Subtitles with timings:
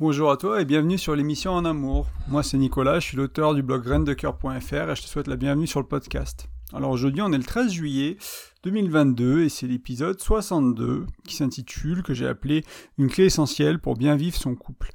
[0.00, 2.06] Bonjour à toi et bienvenue sur l'émission En Amour.
[2.28, 5.66] Moi c'est Nicolas, je suis l'auteur du blog graindecoeur.fr et je te souhaite la bienvenue
[5.66, 6.48] sur le podcast.
[6.72, 8.16] Alors aujourd'hui on est le 13 juillet
[8.62, 12.62] 2022 et c'est l'épisode 62 qui s'intitule, que j'ai appelé
[12.96, 14.92] Une clé essentielle pour bien vivre son couple.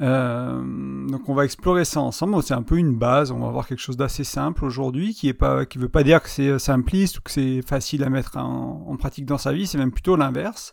[0.00, 2.42] Euh, donc on va explorer ça ensemble.
[2.42, 3.32] C'est un peu une base.
[3.32, 6.22] On va voir quelque chose d'assez simple aujourd'hui, qui est pas, qui veut pas dire
[6.22, 9.66] que c'est simpliste ou que c'est facile à mettre en pratique dans sa vie.
[9.66, 10.72] C'est même plutôt l'inverse.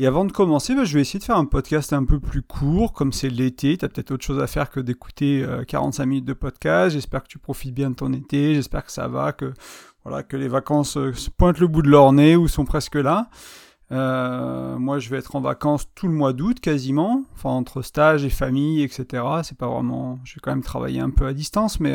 [0.00, 2.40] Et avant de commencer, bah, je vais essayer de faire un podcast un peu plus
[2.40, 6.06] court, comme c'est l'été, tu as peut-être autre chose à faire que d'écouter 45 euh,
[6.06, 6.94] minutes de podcast.
[6.94, 9.52] J'espère que tu profites bien de ton été, j'espère que ça va, que
[10.02, 13.28] voilà, que les vacances euh, pointent le bout de leur nez ou sont presque là.
[13.92, 18.24] Euh, moi, je vais être en vacances tout le mois d'août quasiment, enfin entre stage
[18.24, 19.22] et famille, etc.
[19.42, 21.94] C'est pas vraiment, je vais quand même travailler un peu à distance, mais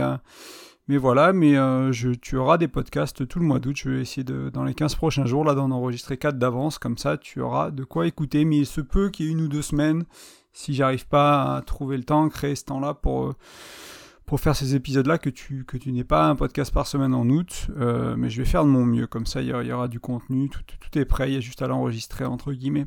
[0.87, 3.75] mais voilà, mais euh, tu auras des podcasts tout le mois d'août.
[3.75, 6.77] Je vais essayer de, dans les 15 prochains jours, là, d'en enregistrer 4 d'avance.
[6.77, 8.45] Comme ça, tu auras de quoi écouter.
[8.45, 10.05] Mais il se peut qu'il y ait une ou deux semaines,
[10.53, 13.35] si j'arrive pas à trouver le temps, créer ce temps-là pour, euh,
[14.27, 17.27] pour faire ces épisodes-là, que tu, que tu n'aies pas un podcast par semaine en
[17.29, 17.67] août.
[17.77, 19.07] Euh, mais je vais faire de mon mieux.
[19.07, 20.49] Comme ça, il y, aura, du contenu.
[20.49, 21.31] Tout, tout, est prêt.
[21.31, 22.85] Il y a juste à l'enregistrer, entre guillemets.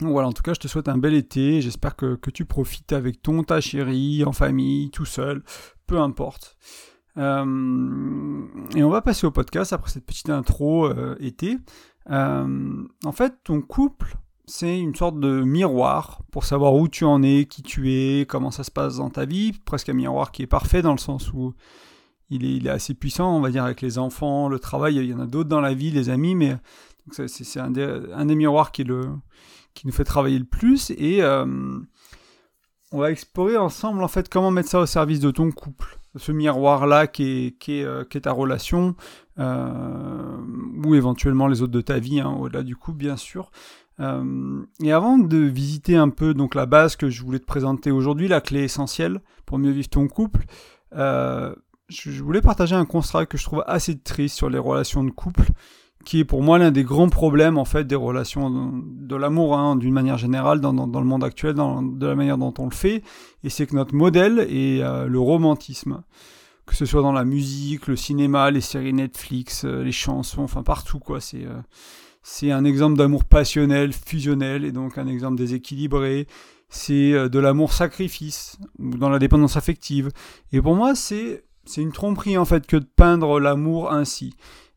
[0.00, 1.62] Voilà, en tout cas, je te souhaite un bel été.
[1.62, 5.42] J'espère que, que, tu profites avec ton, ta chérie, en famille, tout seul,
[5.86, 6.56] peu importe.
[7.18, 11.56] Euh, et on va passer au podcast après cette petite intro euh, été.
[12.10, 17.22] Euh, en fait, ton couple, c'est une sorte de miroir pour savoir où tu en
[17.22, 19.52] es, qui tu es, comment ça se passe dans ta vie.
[19.64, 21.54] Presque un miroir qui est parfait dans le sens où
[22.28, 24.96] il est, assez puissant, on va dire, avec les enfants, le travail.
[24.96, 26.56] Il y en a d'autres dans la vie, les amis, mais
[27.12, 29.10] c'est un, des miroirs qui le
[29.74, 31.20] qui nous fait travailler le plus et
[32.96, 35.98] on va explorer ensemble en fait comment mettre ça au service de ton couple.
[36.16, 38.96] Ce miroir-là qui est, qui, euh, ta relation,
[39.38, 40.38] euh,
[40.82, 43.50] ou éventuellement les autres de ta vie, hein, au-delà du couple bien sûr.
[44.00, 48.28] et avant de visiter un peu donc la base que je voulais te présenter aujourd'hui,
[48.28, 50.46] la clé essentielle pour mieux vivre ton couple,
[50.94, 55.44] je voulais partager un constat que je trouve assez triste sur les relations de couple
[56.06, 59.74] qui est pour moi l'un des grands problèmes en fait des relations de, l'amour hein,
[59.74, 62.74] d'une manière générale dans, dans, le monde actuel, dans, de la manière dont on le
[62.74, 63.02] fait,
[63.42, 66.04] et c'est que notre modèle est euh, le romantisme,
[66.64, 70.62] que ce soit dans la musique, le cinéma, les séries Netflix, euh, les chansons, enfin
[70.62, 71.20] partout quoi.
[71.20, 71.60] C'est euh,
[72.22, 76.28] c'est un exemple d'amour passionnel, fusionnel, et donc un exemple déséquilibré.
[76.68, 80.10] C'est de l'amour sacrifice ou dans la dépendance affective.
[80.52, 84.34] Et pour moi, c'est c'est une tromperie en fait que de peindre l'amour ainsi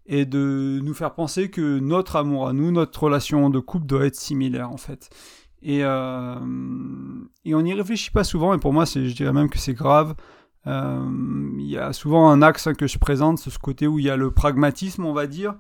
[0.10, 4.08] et de nous faire penser que notre amour à nous, notre relation de couple doit
[4.08, 5.10] être similaire en fait.
[5.62, 6.36] Et, euh,
[7.46, 10.16] et on n'y réfléchit pas souvent, et pour moi, je dirais même que c'est grave.
[10.66, 11.08] Euh,
[11.60, 14.18] il y a souvent un axe que je présente, ce côté où il y a
[14.18, 15.54] le pragmatisme, on va dire,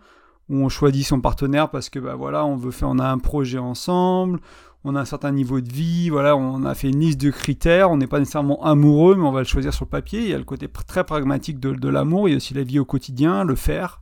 [0.49, 3.19] où on choisit son partenaire parce que bah voilà, on veut faire, on a un
[3.19, 4.39] projet ensemble,
[4.83, 7.91] on a un certain niveau de vie, voilà, on a fait une liste de critères,
[7.91, 10.21] on n'est pas nécessairement amoureux, mais on va le choisir sur le papier.
[10.21, 12.63] Il y a le côté très pragmatique de, de l'amour, il y a aussi la
[12.63, 14.01] vie au quotidien, le faire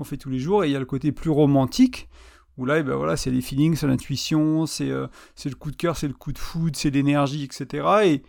[0.00, 2.08] qu'on fait tous les jours, et il y a le côté plus romantique,
[2.56, 5.76] où là, eh ben voilà, c'est les feelings, c'est l'intuition, euh, c'est le coup de
[5.76, 7.86] cœur, c'est le coup de foudre, c'est l'énergie, etc.
[8.04, 8.22] Et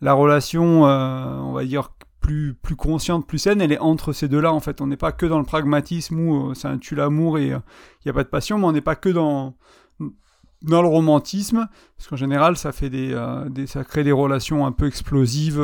[0.00, 1.90] la relation, euh, on va dire,
[2.20, 4.80] plus, plus consciente, plus saine, elle est entre ces deux-là, en fait.
[4.80, 7.60] On n'est pas que dans le pragmatisme où c'est euh, un tue l'amour et il
[8.06, 9.56] n'y a pas de passion, mais on n'est pas que dans,
[10.62, 13.16] dans le romantisme, parce qu'en général, ça fait des,
[13.50, 15.60] des, ça crée des relations un peu explosives,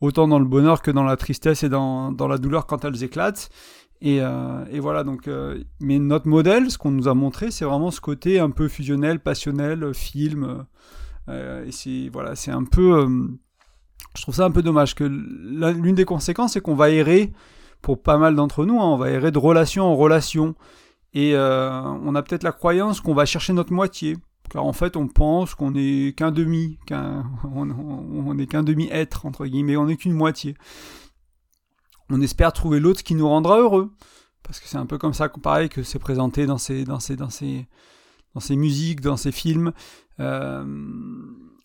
[0.00, 3.02] autant dans le bonheur que dans la tristesse et dans, dans la douleur quand elles
[3.02, 3.50] éclatent.
[4.00, 7.64] Et, euh, et, voilà, donc, euh, mais notre modèle, ce qu'on nous a montré, c'est
[7.64, 10.64] vraiment ce côté un peu fusionnel, passionnel, film.
[11.28, 13.08] Euh, et c'est voilà, c'est un peu.
[14.16, 17.32] je trouve ça un peu dommage que l'une des conséquences, c'est qu'on va errer,
[17.82, 20.54] pour pas mal d'entre nous, hein, on va errer de relation en relation.
[21.14, 24.16] Et on a peut-être la croyance qu'on va chercher notre moitié.
[24.50, 29.44] Car en fait, on pense qu'on n'est qu'un demi, qu'un, on n'est qu'un demi-être, entre
[29.46, 30.54] guillemets, on n'est qu'une moitié
[32.10, 33.92] on espère trouver l'autre qui nous rendra heureux.
[34.42, 37.16] Parce que c'est un peu comme ça, pareil, que c'est présenté dans ces, dans ces,
[37.16, 37.66] dans ces,
[38.34, 39.72] dans ces musiques, dans ces films.
[40.20, 40.64] Euh,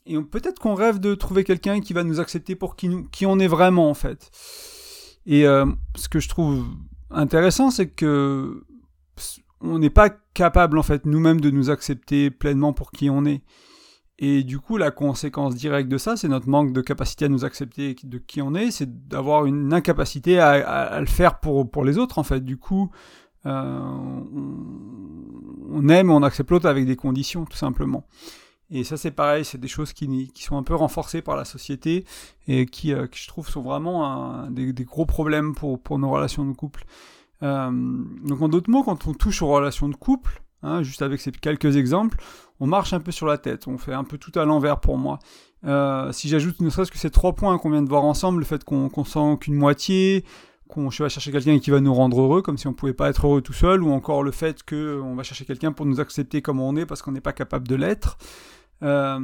[0.06, 3.26] et peut-être qu'on rêve de trouver quelqu'un qui va nous accepter pour qui, nous, qui
[3.26, 4.32] on est vraiment, en fait.
[5.26, 6.66] Et euh, ce que je trouve
[7.10, 8.64] intéressant, c'est que
[9.62, 13.42] on n'est pas capable, en fait, nous-mêmes, de nous accepter pleinement pour qui on est.
[14.20, 17.46] Et du coup, la conséquence directe de ça, c'est notre manque de capacité à nous
[17.46, 22.20] accepter de qui on est, c'est d'avoir une incapacité à, le faire pour, les autres,
[22.20, 22.42] en fait.
[22.42, 22.92] Du coup,
[23.46, 23.80] euh,
[25.72, 28.06] on, aime, on accepte l'autre avec des conditions, tout simplement.
[28.70, 32.06] Et ça, c'est pareil, c'est des choses qui, sont un peu renforcées par la société
[32.48, 36.54] et qui, euh, je trouve, sont vraiment des, gros problèmes pour, pour nos relations de
[36.54, 36.86] couple.
[37.42, 37.72] Euh,
[38.24, 41.32] donc, en d'autres mots, quand on touche aux relations de couple, hein, juste avec ces
[41.32, 42.18] quelques exemples,
[42.60, 44.98] on marche un peu sur la tête, on fait un peu tout à l'envers pour
[44.98, 45.20] moi.
[45.66, 48.46] Euh, si j'ajoute ne serait-ce que ces trois points qu'on vient de voir ensemble, le
[48.46, 50.26] fait qu'on sent qu'une moitié,
[50.68, 53.28] qu'on va chercher quelqu'un qui va nous rendre heureux, comme si on pouvait pas être
[53.28, 56.60] heureux tout seul, ou encore le fait qu'on va chercher quelqu'un pour nous accepter comme
[56.60, 58.18] on est parce qu'on n'est pas capable de l'être.
[58.82, 59.20] Euh,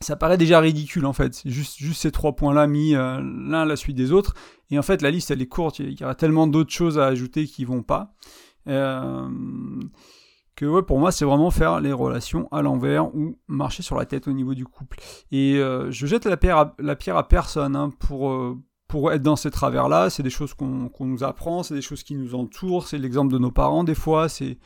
[0.00, 3.76] ça paraît déjà ridicule en fait, juste, ces trois points-là mis euh, l'un à la
[3.76, 4.34] suite des autres.
[4.70, 7.06] Et en fait, la liste elle est courte, il y aura tellement d'autres choses à
[7.06, 8.14] ajouter qui vont pas.
[8.68, 9.28] Euh,
[10.54, 14.04] que ouais, pour moi, c'est vraiment faire les relations à l'envers ou marcher sur la
[14.04, 14.98] tête au niveau du couple.
[15.30, 16.58] Et euh, je jette la pierre
[17.16, 18.34] à, personne hein, pour,
[18.88, 20.10] pour être dans ces travers-là.
[20.10, 23.38] C'est des choses qu'on nous apprend, c'est des choses qui nous entourent, c'est l'exemple de
[23.38, 24.28] nos parents des fois.
[24.28, 24.58] C'est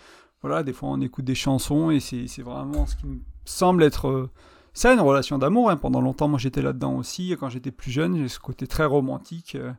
[0.43, 4.29] voilà, des fois on écoute des chansons et c'est vraiment ce qui nous semble être
[4.77, 5.71] c'est une relation d'amour.
[5.71, 5.79] Hein.
[5.79, 7.35] Pendant longtemps, moi j'étais là-dedans aussi.
[7.41, 9.73] Quand j'étais plus jeune, j'ai ce côté très romantique euh,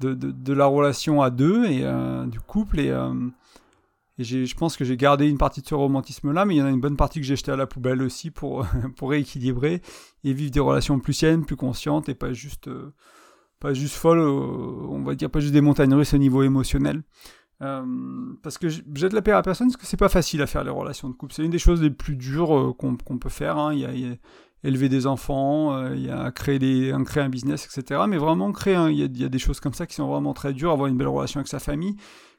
[0.00, 2.78] de, de, la relation à deux et euh, du couple.
[2.78, 3.14] Et, euh,
[4.18, 6.66] et je pense que j'ai gardé une partie de ce romantisme-là, mais il y en
[6.66, 8.66] a une bonne partie que j'ai jeté à la poubelle aussi pour,
[8.96, 9.80] pour rééquilibrer
[10.24, 12.68] et vivre des relations plus saines, plus conscientes et pas juste,
[13.60, 17.02] pas juste folles, on va dire pas juste des montagnes russes au niveau émotionnel.
[17.60, 17.84] Euh,
[18.42, 20.64] parce que j'ai de la paix à personne, parce que c'est pas facile à faire
[20.64, 21.34] les relations de couple.
[21.34, 23.58] C'est une des choses les plus dures euh, qu'on peut faire.
[23.58, 23.74] Hein.
[23.74, 24.16] Il, y a,
[24.64, 28.02] élever des enfants, euh, il y a créer, des, créer un business, etc.
[28.08, 30.72] Mais vraiment créer, il, y a, des choses comme ça qui sont vraiment très dures.
[30.72, 31.96] Avoir une belle relation avec sa famille,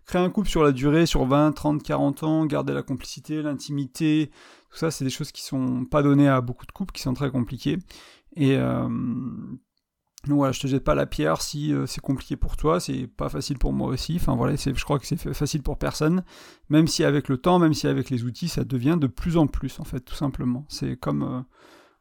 [0.10, 4.32] créer un couple sur la durée, sur 20, 30, 40 ans, garder la complicité, l'intimité,
[4.72, 7.14] tout ça, c'est des choses qui sont pas données à beaucoup de couples, qui sont
[7.14, 7.78] très compliquées.
[8.36, 8.58] Et
[10.28, 13.08] donc voilà, je te jette pas la pierre si euh, c'est compliqué pour toi, c'est
[13.08, 14.18] pas facile pour moi aussi.
[14.18, 16.24] Enfin voilà, je crois que c'est facile pour personne.
[16.70, 19.48] Même si avec le temps, même si avec les outils, ça devient de plus en
[19.48, 20.66] plus en fait, tout simplement.
[20.68, 21.42] C'est comme euh,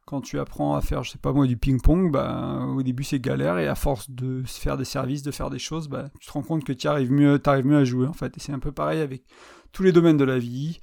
[0.09, 3.19] quand tu apprends à faire, je sais pas moi, du ping-pong, bah, au début c'est
[3.19, 6.31] galère et à force de faire des services, de faire des choses, bah, tu te
[6.31, 8.35] rends compte que tu arrives mieux, arrives mieux à jouer en fait.
[8.35, 9.23] Et c'est un peu pareil avec
[9.71, 10.79] tous les domaines de la vie.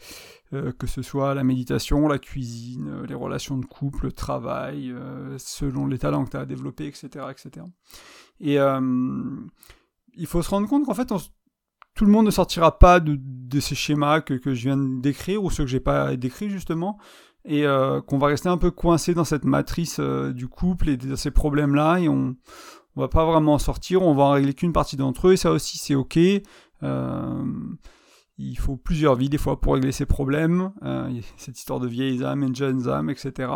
[0.52, 4.92] Euh, que ce soit la méditation, la cuisine, euh, les relations de couple, le travail,
[4.92, 7.08] euh, selon les talents que tu as développés, etc.
[7.32, 7.66] etc.
[8.38, 8.58] Et
[10.14, 11.12] il faut se rendre compte qu'en fait,
[11.94, 13.18] tout le monde ne sortira pas de,
[13.58, 16.96] ces schémas que, je viens de décrire ou ceux que j'ai pas décrits justement,
[17.46, 17.64] et
[18.06, 22.00] qu'on va rester un peu coincé dans cette matrice du couple et de ces problèmes-là,
[22.00, 22.36] et on,
[22.96, 25.36] on va pas vraiment en sortir, on va en régler qu'une partie d'entre eux, et
[25.36, 26.18] ça aussi c'est ok.
[26.82, 27.44] Euh,
[28.38, 30.72] il faut plusieurs vies des fois pour régler ces problèmes.
[30.82, 33.50] Euh, cette histoire de vieilles âmes et de jeunes âmes, etc.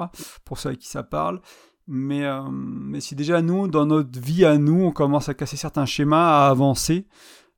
[0.45, 1.41] Pour ceux à qui ça parle.
[1.87, 5.57] Mais, euh, mais si déjà nous, dans notre vie à nous, on commence à casser
[5.57, 7.07] certains schémas, à avancer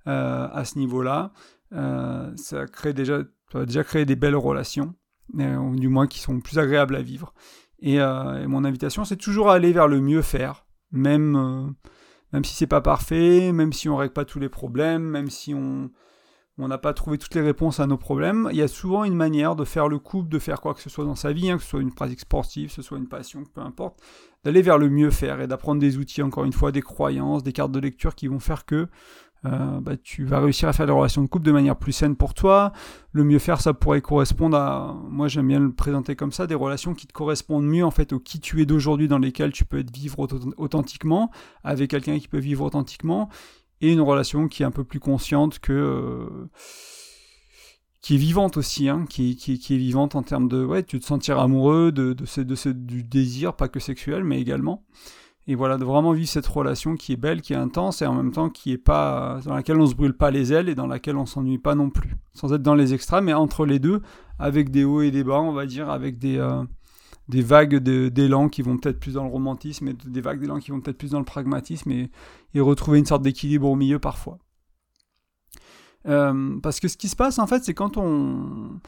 [0.07, 1.33] euh, à ce niveau-là,
[2.37, 3.19] ça, crée déjà,
[3.51, 4.95] ça va déjà créer des belles relations,
[5.35, 7.35] ou du moins qui sont plus agréables à vivre.
[7.81, 11.75] Et, et mon invitation, c'est toujours à aller vers le mieux faire, même,
[12.33, 15.53] même si c'est pas parfait, même si on règle pas tous les problèmes, même si
[15.55, 15.91] on
[16.59, 18.49] on n'a pas trouvé toutes les réponses à nos problèmes.
[18.53, 20.91] Il y a souvent une manière de faire le couple, de faire quoi que ce
[20.91, 23.09] soit dans sa vie, hein, que ce soit une pratique sportive, que ce soit une
[23.09, 24.01] passion, peu importe,
[24.45, 27.53] d'aller vers le mieux faire et d'apprendre des outils, encore une fois, des croyances, des
[27.53, 28.89] cartes de lecture qui vont faire que
[29.45, 32.15] euh, bah, tu vas réussir à faire des relations de couple de manière plus saine
[32.15, 32.73] pour toi.
[33.13, 36.55] Le mieux faire, ça pourrait correspondre à, moi j'aime bien le présenter comme ça, des
[36.55, 39.65] relations qui te correspondent mieux en fait au qui tu es d'aujourd'hui dans lesquelles tu
[39.65, 41.31] peux être vivre authentiquement,
[41.65, 43.29] avec quelqu'un qui peut vivre authentiquement,
[43.81, 46.49] et une relation qui est un peu plus consciente que euh,
[48.01, 50.99] qui est vivante aussi, hein, qui, qui, qui, est vivante en termes de ouais, tu
[50.99, 54.85] te sentir amoureux de, de, ce, de ce, du désir, pas que sexuel, mais également.
[55.49, 58.15] Et voilà, de vraiment vivre cette relation qui est belle, qui est intense, et en
[58.15, 60.87] même temps qui est pas dans laquelle on se brûle pas les ailes et dans
[60.87, 64.03] laquelle on s'ennuie pas non plus, sans être dans les extrêmes, mais entre les deux,
[64.39, 66.63] avec des hauts et des bas, on va dire, avec des euh,
[67.29, 70.71] des vagues d'élan qui vont peut-être plus dans le romantisme et des vagues d'élan qui
[70.71, 72.11] vont peut-être plus dans le pragmatisme et,
[72.61, 74.39] retrouver une sorte d'équilibre au milieu parfois.
[76.07, 78.81] Euh, parce que ce qui se passe en fait, c'est quand on,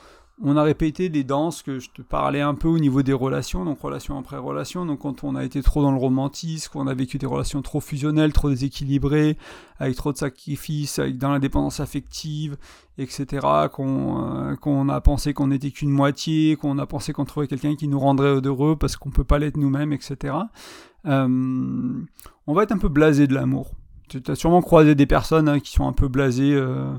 [0.42, 3.64] on a répété des danses que je te parlais un peu au niveau des relations,
[3.64, 4.84] donc relation après relation.
[4.84, 7.80] Donc quand on a été trop dans le romantisme, qu'on a vécu des relations trop
[7.80, 9.38] fusionnelles, trop déséquilibrées,
[9.78, 12.56] avec trop de sacrifices, avec dans l'indépendance affective,
[12.98, 13.46] etc.
[13.72, 17.76] Qu'on euh, qu'on a pensé qu'on n'était qu'une moitié, qu'on a pensé qu'on trouvait quelqu'un
[17.76, 20.34] qui nous rendrait heureux parce qu'on peut pas l'être nous-mêmes, etc.
[21.06, 22.02] Euh,
[22.46, 23.70] on va être un peu blasé de l'amour.
[24.08, 26.54] Tu as sûrement croisé des personnes hein, qui sont un peu blasées.
[26.54, 26.92] Euh,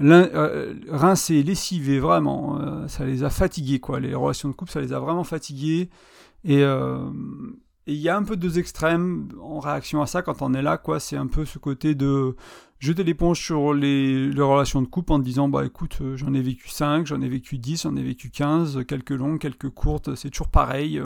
[0.00, 4.00] euh, rincés, lessivés, vraiment, euh, ça les a fatigués, quoi.
[4.00, 5.90] Les relations de couple, ça les a vraiment fatigués.
[6.48, 7.10] Euh,
[7.86, 10.62] et il y a un peu deux extrêmes en réaction à ça quand on est
[10.62, 11.00] là, quoi.
[11.00, 12.36] C'est un peu ce côté de
[12.78, 17.06] jeter l'éponge sur les, relations de couple en disant, bah écoute, j'en ai vécu 5,
[17.06, 21.00] j'en ai vécu 10, j'en ai vécu 15, quelques longues, quelques courtes, c'est toujours pareil.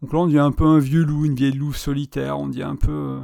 [0.00, 2.62] Donc là, on devient un peu un vieux loup, une vieille loup solitaire, on dit
[2.62, 3.18] un peu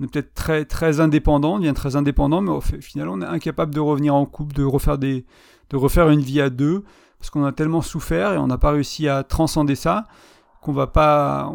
[0.00, 3.26] on est peut-être très, très indépendant, on devient très indépendant, mais au final, on est
[3.26, 5.24] incapable de revenir en couple, de refaire, des,
[5.70, 6.84] de refaire une vie à deux,
[7.18, 10.06] parce qu'on a tellement souffert et on n'a pas réussi à transcender ça,
[10.60, 10.72] qu'on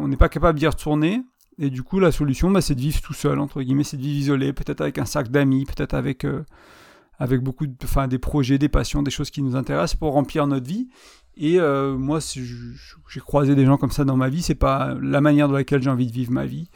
[0.08, 1.22] n'est pas capable d'y retourner.
[1.58, 4.02] Et du coup, la solution, bah, c'est de vivre tout seul, entre guillemets, c'est de
[4.02, 6.44] vivre isolé, peut-être avec un sac d'amis, peut-être avec, euh,
[7.18, 10.46] avec beaucoup de, enfin, des projets, des passions, des choses qui nous intéressent pour remplir
[10.46, 10.88] notre vie.
[11.36, 14.42] Et euh, moi, j'ai croisé des gens comme ça dans ma vie.
[14.42, 16.68] C'est pas la manière dans laquelle j'ai envie de vivre ma vie.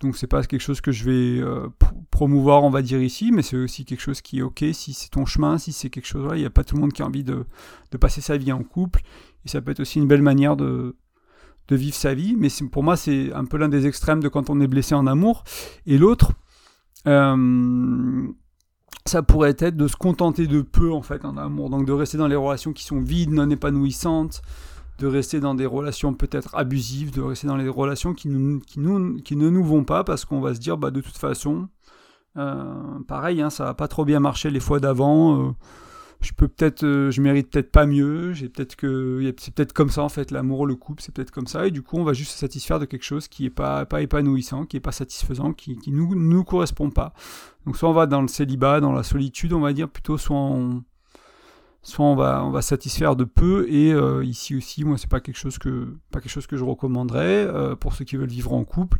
[0.00, 1.68] Donc c'est pas quelque chose que je vais euh,
[2.10, 5.10] promouvoir, on va dire ici, mais c'est aussi quelque chose qui est ok si c'est
[5.10, 6.30] ton chemin, si c'est quelque chose.
[6.34, 7.44] Il n'y a pas tout le monde qui a envie de,
[8.00, 9.00] passer sa vie en couple.
[9.44, 10.96] Et ça peut être aussi une belle manière de,
[11.68, 12.36] de vivre sa vie.
[12.38, 15.06] Mais pour moi, c'est un peu l'un des extrêmes de quand on est blessé en
[15.06, 15.44] amour.
[15.86, 16.32] Et l'autre,
[17.06, 18.26] euh,
[19.06, 22.16] ça pourrait être de se contenter de peu en fait en amour, donc de rester
[22.16, 24.40] dans les relations qui sont vides, non épanouissantes,
[24.98, 28.78] de rester dans des relations peut-être abusives, de rester dans les relations qui, nous, qui,
[28.78, 31.68] ne nous vont pas parce qu'on va se dire bah de toute façon,
[32.36, 35.48] euh, pareil, hein, ça va pas trop bien marché les fois d'avant.
[35.48, 35.50] Euh,
[36.24, 39.90] je peux peut-être, euh, je mérite peut-être pas mieux, j'ai peut-être que, c'est peut-être comme
[39.90, 42.14] ça en fait, l'amour, le couple, c'est peut-être comme ça, et du coup on va
[42.14, 45.52] juste se satisfaire de quelque chose qui est pas, pas épanouissant, qui est pas satisfaisant,
[45.52, 47.12] qui, qui nous, nous correspond pas.
[47.66, 50.36] Donc soit on va dans le célibat, dans la solitude, on va dire plutôt, soit
[50.36, 50.82] on,
[51.82, 55.38] soit on va, on satisfaire de peu, et euh, ici aussi, moi c'est pas quelque
[55.38, 58.64] chose que, pas quelque chose que je recommanderais euh, pour ceux qui veulent vivre en
[58.64, 58.98] couple.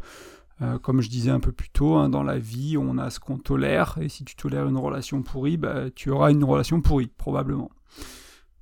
[0.62, 3.18] Euh, comme je disais un peu plus tôt, hein, dans la vie, on a ce
[3.18, 7.10] qu'on tolère, et si tu tolères une relation pourrie, bah, tu auras une relation pourrie,
[7.18, 7.70] probablement.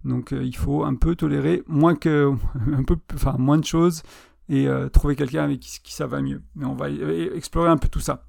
[0.05, 2.33] Donc euh, il faut un peu tolérer moins que,
[2.73, 4.03] un peu, enfin moins de choses
[4.49, 6.43] et euh, trouver quelqu'un avec qui, ça va mieux.
[6.57, 8.25] Mais on va explorer un peu tout ça.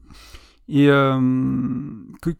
[0.69, 0.87] Et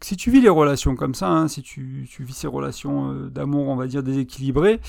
[0.01, 3.67] si tu vis les relations comme ça, hein, si tu, tu, vis ces relations d'amour,
[3.67, 4.79] on va dire déséquilibrées,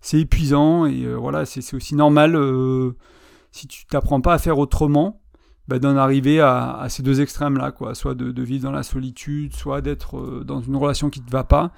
[0.00, 2.36] c'est épuisant et voilà, c'est aussi normal
[3.52, 5.19] si tu t'apprends pas à faire autrement
[5.70, 7.94] bah, d'en arriver à, ces deux extrêmes-là, quoi.
[7.94, 11.30] Soit de, vivre dans la solitude, soit d'être euh, dans une relation qui ne te
[11.30, 11.70] va pas.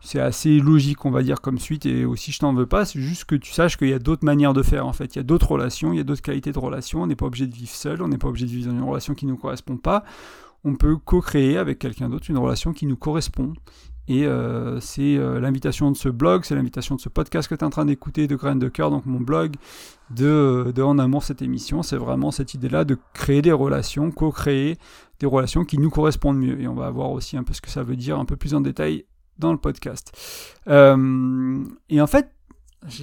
[0.00, 3.00] C'est assez logique, on va dire, comme suite, et aussi je t'en veux pas, c'est
[3.00, 5.14] juste que tu saches qu'il y a d'autres manières de faire, en fait.
[5.14, 7.26] Il y a d'autres relations, il y a d'autres qualités de relations, on n'est pas
[7.26, 9.32] obligé de vivre seul, on n'est pas obligé de vivre dans une relation qui ne
[9.32, 10.04] nous correspond pas.
[10.64, 13.52] On peut co-créer avec quelqu'un d'autre une relation qui nous correspond.
[14.06, 17.60] Et euh, c'est euh, l'invitation de ce blog, c'est l'invitation de ce podcast que tu
[17.60, 19.56] es en train d'écouter, de Graines de Cœur, donc mon blog,
[20.10, 21.82] de, En Amour, cette émission.
[21.82, 24.76] C'est vraiment cette idée-là de créer des relations, co-créer
[25.20, 26.60] des relations qui nous correspondent mieux.
[26.60, 28.54] Et on va voir aussi un peu ce que ça veut dire un peu plus
[28.54, 29.06] en détail
[29.38, 30.12] dans le podcast.
[30.68, 32.30] Euh, et en fait,
[32.86, 33.02] je,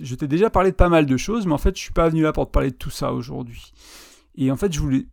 [0.00, 2.08] je t'ai déjà parlé de pas mal de choses, mais en fait, je suis pas
[2.08, 3.72] venu là pour te parler de tout ça aujourd'hui.
[4.36, 5.06] Et en fait, je voulais,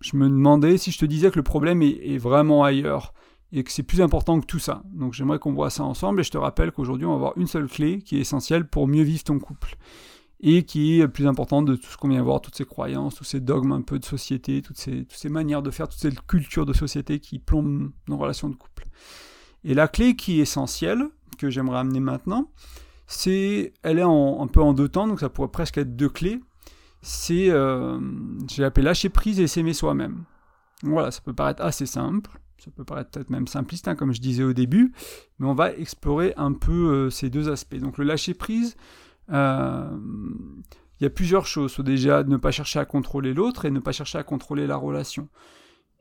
[0.00, 3.12] je me demandais si je te disais que le problème est, vraiment ailleurs
[3.52, 4.82] et que c'est plus important que tout ça.
[4.92, 7.46] Donc j'aimerais qu'on voit ça ensemble et je te rappelle qu'aujourd'hui on va avoir une
[7.46, 9.76] seule clé qui est essentielle pour mieux vivre ton couple
[10.42, 13.24] et qui est plus importante de tout ce qu'on vient voir, toutes ces croyances, tous
[13.24, 16.72] ces dogmes un peu de société, toutes ces, manières de faire, toutes ces cultures de
[16.72, 18.86] société qui plombent nos relations de couple.
[19.64, 21.04] Et la clé qui est essentielle,
[21.38, 22.50] que j'aimerais amener maintenant,
[23.06, 26.40] c'est, elle est un peu en deux temps, donc ça pourrait presque être deux clés.
[27.02, 27.98] C'est, euh,
[28.48, 30.24] j'ai appelé lâcher prise et s'aimer soi-même.
[30.82, 34.20] Voilà, ça peut paraître assez simple, ça peut paraître peut-être même simpliste, hein, comme je
[34.20, 34.92] disais au début,
[35.38, 37.76] mais on va explorer un peu euh, ces deux aspects.
[37.76, 38.76] Donc le lâcher prise,
[39.32, 39.90] euh,
[41.00, 41.78] il y a plusieurs choses.
[41.80, 45.28] déjà, ne pas chercher à contrôler l'autre et ne pas chercher à contrôler la relation.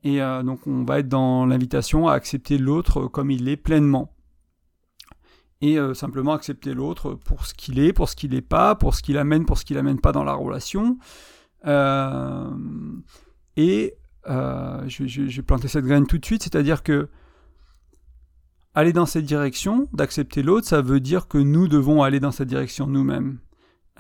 [0.04, 4.14] Et euh, donc on va être dans l'invitation à accepter l'autre comme il est pleinement.
[5.62, 9.02] Et simplement accepter l'autre pour ce qu'il est, pour ce qu'il n'est pas, pour ce
[9.02, 10.98] qu'il amène, pour ce qu'il amène pas dans la relation.
[13.58, 13.94] et
[14.28, 17.10] euh, je, vais planter cette graine tout de suite, c'est-à-dire que
[18.76, 22.48] aller dans cette direction, d'accepter l'autre, ça veut dire que nous devons aller dans cette
[22.48, 23.40] direction nous-mêmes.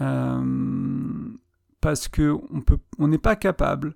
[0.02, 0.44] Euh,
[1.82, 2.36] parce que
[2.98, 3.96] on n'est pas capable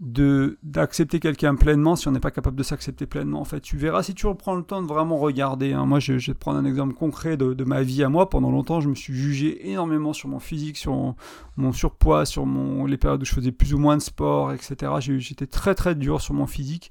[0.00, 3.40] de d'accepter quelqu'un pleinement si on n'est pas capable de s'accepter pleinement.
[3.40, 5.74] En fait, tu verras si tu reprends le temps de vraiment regarder.
[5.74, 5.84] Hein.
[5.84, 8.30] Moi, je, vais te prendre un exemple concret de, ma vie à moi.
[8.30, 11.14] Pendant longtemps, je me suis jugé énormément sur mon physique, sur
[11.56, 14.90] mon, surpoids, sur mon, les périodes où je faisais plus ou moins de sport, etc.
[15.00, 16.90] J'étais très très dur sur mon physique.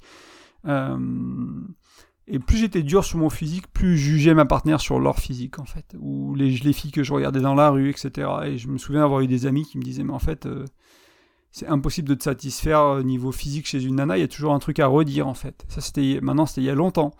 [0.68, 1.00] Euh,
[2.28, 5.58] et plus j'étais dur sur mon physique, plus je jugeais ma partenaire sur leur physique,
[5.58, 5.96] en fait.
[6.00, 8.30] Ou les, les filles que je regardais dans la rue, etc.
[8.46, 10.46] Et je me souviens avoir eu des amis qui me disaient, mais en fait...
[10.46, 10.66] Euh,
[11.52, 14.54] c'est impossible de te satisfaire au niveau physique chez une nana, il y a toujours
[14.54, 15.66] un truc à redire en fait.
[15.68, 17.12] Ça c'était maintenant c'était il y a longtemps.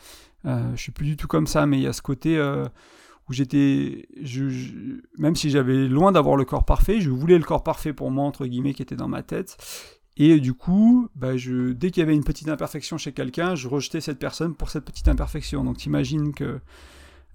[0.46, 2.66] Euh, je suis plus du tout comme ça, mais il y a ce côté euh,
[3.28, 4.08] où j'étais,
[5.18, 8.26] même si j'avais loin d'avoir le corps parfait, je voulais le corps parfait pour moi
[8.26, 9.58] entre guillemets qui était dans ma tête.
[10.18, 13.70] Et du coup, bah, je, dès qu'il y avait une petite imperfection chez quelqu'un, je
[13.70, 15.64] rejetais cette personne pour cette petite imperfection.
[15.64, 16.60] Donc t'imagines que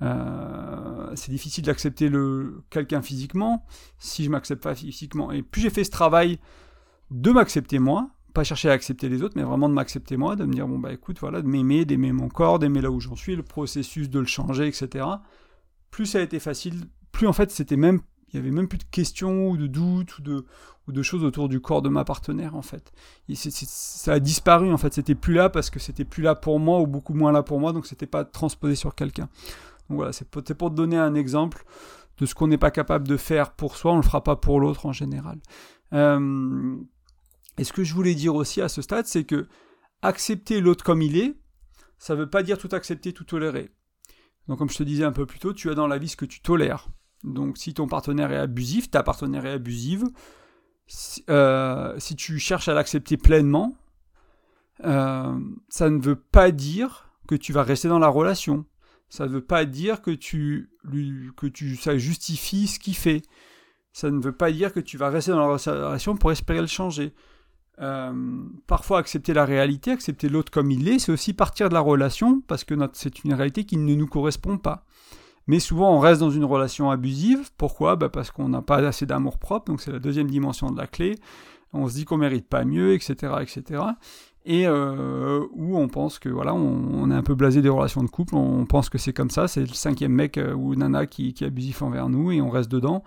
[0.02, 3.64] euh, c'est difficile d'accepter le quelqu'un physiquement
[3.98, 5.32] si je m'accepte pas physiquement.
[5.32, 6.38] Et plus j'ai fait ce travail
[7.14, 10.44] de m'accepter moi, pas chercher à accepter les autres, mais vraiment de m'accepter moi, de
[10.44, 13.14] me dire, bon, bah écoute, voilà, de m'aimer, d'aimer mon corps, d'aimer là où j'en
[13.14, 15.06] suis, le processus de le changer, etc.
[15.92, 18.78] Plus ça a été facile, plus en fait, c'était même, il y avait même plus
[18.78, 20.44] de questions ou de doutes ou de,
[20.88, 22.92] ou de choses autour du corps de ma partenaire, en fait.
[23.32, 26.80] Ça a disparu, en fait, c'était plus là parce que c'était plus là pour moi
[26.80, 29.28] ou beaucoup moins là pour moi, donc c'était pas transposé sur quelqu'un.
[29.88, 31.64] Donc voilà, c'est pour, te donner un exemple
[32.18, 34.58] de ce qu'on n'est pas capable de faire pour soi, on le fera pas pour
[34.58, 35.38] l'autre en général.
[35.92, 36.76] Euh,
[37.58, 39.46] et ce que je voulais dire aussi à ce stade, c'est que
[40.02, 41.34] accepter l'autre comme il est,
[41.98, 43.70] ça ne veut pas dire tout accepter, tout tolérer.
[44.48, 46.16] Donc comme je te disais un peu plus tôt, tu as dans la vie ce
[46.16, 46.88] que tu tolères.
[47.22, 50.04] Donc si ton partenaire est abusif, ta partenaire est abusive,
[50.86, 53.74] si, euh, tu cherches à l'accepter pleinement,
[54.84, 58.66] euh, ça ne veut pas dire que tu vas rester dans la relation.
[59.08, 60.70] Ça ne veut pas dire que tu,
[61.36, 63.22] que tu ça justifie ce qu'il fait.
[63.92, 66.66] Ça ne veut pas dire que tu vas rester dans la relation pour espérer le
[66.66, 67.14] changer.
[67.80, 68.12] Euh,
[68.66, 72.40] parfois accepter la réalité, accepter l'autre comme il est, c'est aussi partir de la relation
[72.46, 74.84] parce que c'est une réalité qui ne nous correspond pas.
[75.46, 77.50] Mais souvent on reste dans une relation abusive.
[77.58, 77.96] Pourquoi?
[77.96, 80.86] Bah Parce qu'on n'a pas assez d'amour propre, donc c'est la deuxième dimension de la
[80.86, 81.16] clé.
[81.72, 83.82] On se dit qu'on mérite pas mieux, etc., etc
[84.46, 88.10] et euh, où on pense que voilà, on, est un peu blasé des relations de
[88.10, 91.32] couple, on pense que c'est comme ça, c'est le cinquième mec euh, ou nana qui,
[91.32, 93.02] qui, est abusif envers nous et on reste dedans.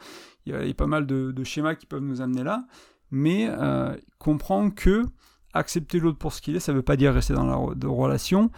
[0.46, 2.66] Il y a, pas mal de, schémas qui peuvent nous amener là,
[3.12, 5.06] mais euh, comprendre que
[5.54, 8.52] accepter l'autre pour ce qu'il est, ça ne veut pas dire rester dans la relation.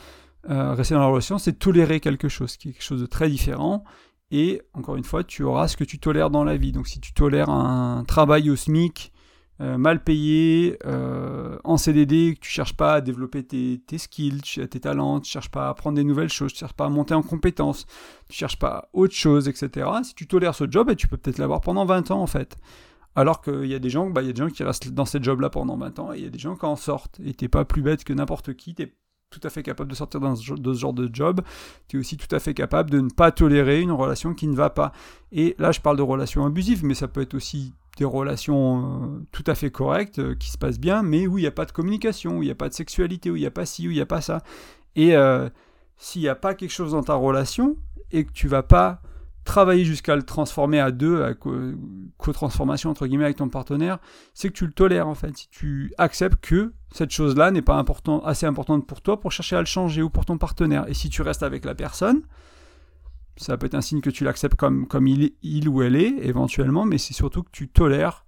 [0.44, 3.84] rester dans la relation, c'est tolérer quelque chose, quelque chose de très différent.
[4.32, 6.72] Et encore une fois, tu auras ce que tu tolères dans la vie.
[6.72, 9.14] Donc si tu tolères un travail au SMIC,
[9.62, 14.80] euh, mal payé, euh, en CDD, que tu cherches pas à développer tes, skills, tes
[14.80, 17.22] talents, tu cherches pas à apprendre des nouvelles choses, tu cherches pas à monter en
[17.22, 17.86] compétences,
[18.30, 19.90] tu cherches pas autre chose, etc.
[20.04, 22.56] Si tu tolères ce job, et tu peux peut-être l'avoir pendant 20 ans en fait.
[23.16, 25.22] Alors qu'il y a des gens, bah, y a des gens qui restent dans ce
[25.22, 27.20] job-là pendant 20 ans, et il y a des gens qui en sortent.
[27.24, 28.94] Et t'es pas plus bête que n'importe qui, t'es
[29.30, 31.42] tout à fait capable de sortir dans de ce genre de job,
[31.88, 34.56] tu es aussi tout à fait capable de ne pas tolérer une relation qui ne
[34.56, 34.92] va pas.
[35.32, 39.28] Et là, je parle de relations abusives, mais ça peut être aussi des relations euh,
[39.32, 41.66] tout à fait correctes, euh, qui se passent bien, mais où il n'y a pas
[41.66, 43.88] de communication, où il n'y a pas de sexualité, où il n'y a pas ci,
[43.88, 44.42] où il n'y a pas ça.
[44.96, 45.50] Et euh,
[45.98, 47.78] s'il n'y a pas quelque chose dans ta relation,
[48.12, 49.02] et que tu vas pas
[49.50, 53.98] travailler jusqu'à le transformer à deux, à co-transformation entre guillemets avec ton partenaire,
[54.36, 55.36] c'est que tu le tolères en fait.
[55.36, 57.84] Si tu acceptes que cette chose-là n'est pas
[58.26, 60.88] assez importante pour toi pour chercher à le changer ou pour ton partenaire.
[60.88, 62.22] Et si tu restes avec la personne,
[63.38, 67.00] ça peut être un signe que tu l'acceptes comme, il, ou elle est, éventuellement, mais
[67.00, 68.26] c'est surtout que tu tolères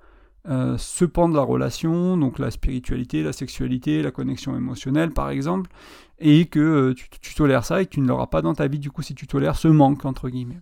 [0.49, 5.29] euh, ce pan de la relation, donc la spiritualité, la sexualité, la connexion émotionnelle, par
[5.29, 5.69] exemple,
[6.17, 8.67] et que euh, tu, tu, tolères ça et que tu ne l'auras pas dans ta
[8.67, 10.61] vie, du coup, si tu tolères ce manque, entre guillemets.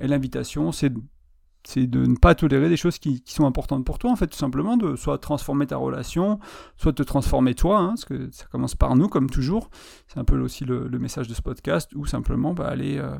[0.00, 4.16] Et l'invitation, c'est de ne pas tolérer des choses qui, sont importantes pour toi, en
[4.16, 6.38] fait, tout simplement, de soit transformer ta relation,
[6.76, 9.70] soit te transformer toi, hein, parce que ça commence par nous, comme toujours.
[10.08, 13.16] C'est un peu aussi le, le, message de ce podcast, ou simplement bah, aller euh,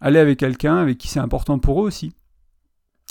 [0.00, 2.12] aller avec quelqu'un avec qui c'est important pour eux aussi.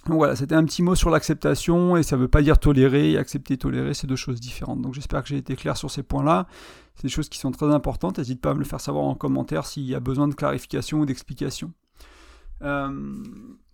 [0.06, 3.12] Donc voilà, c'était un petit mot sur l'acceptation et ça ne veut pas dire tolérer
[3.12, 4.82] et accepter tolérer, c'est deux choses différentes.
[4.82, 6.47] Donc j'espère que j'ai été clair sur ces points-là.
[6.95, 8.17] C'est des choses qui sont très importantes.
[8.17, 11.00] N'hésite pas à me le faire savoir en commentaire s'il y a besoin de clarification
[11.00, 11.73] ou d'explication.
[12.62, 12.89] Euh,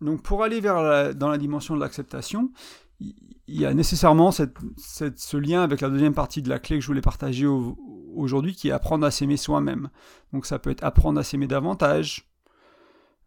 [0.01, 2.51] donc pour aller vers dans la dimension de l'acceptation,
[2.99, 6.87] il y a nécessairement ce lien avec la deuxième partie de la clé que je
[6.87, 9.89] voulais partager aujourd'hui, qui est apprendre à s'aimer soi-même.
[10.31, 12.29] Donc ça peut être apprendre à s'aimer davantage,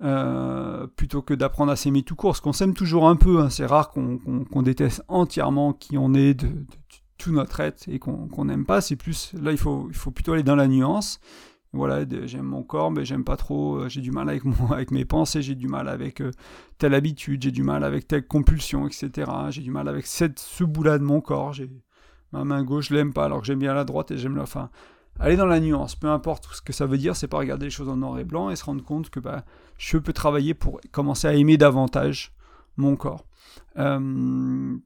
[0.03, 3.51] euh, plutôt que d'apprendre à s'aimer tout court, parce qu'on s'aime toujours un peu, hein.
[3.51, 6.49] c'est rare qu'on déteste entièrement qui on est de,
[7.19, 10.57] tout notre être et qu'on n'aime pas, c'est plus, là il faut plutôt aller dans
[10.57, 11.21] la nuance,
[11.77, 14.91] voilà, j'aime mon corps, mais j'aime pas trop, euh, j'ai du mal avec, mon, avec
[14.91, 16.31] mes pensées, j'ai du mal avec euh,
[16.79, 19.31] telle habitude, j'ai du mal avec telle compulsion, etc.
[19.51, 21.71] J'ai du mal avec ce bout-là de mon corps, j'ai
[22.33, 24.43] ma main gauche, je l'aime pas, alors que j'aime bien la droite et j'aime la...
[24.43, 24.71] Enfin,
[25.19, 27.71] aller dans la nuance, peu importe ce que ça veut dire, c'est pas regarder les
[27.71, 29.45] choses en noir et blanc et se rendre compte que bah,
[29.79, 32.35] je peux travailler pour commencer à aimer davantage
[32.77, 33.25] mon corps.
[33.79, 34.77] Euh,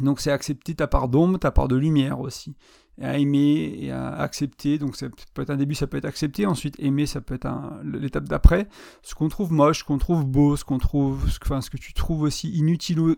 [0.00, 2.56] donc c'est accepter ta part d'ombre, ta part de lumière aussi.
[3.00, 6.46] À aimer et à accepter, donc ça peut être un début, ça peut être accepter,
[6.46, 7.48] ensuite aimer, ça peut être
[7.84, 8.68] l'étape d'après.
[9.02, 11.92] Ce qu'on trouve moche, ce qu'on trouve beau, ce qu'on trouve, enfin, ce que tu
[11.92, 13.16] trouves aussi inutile ou,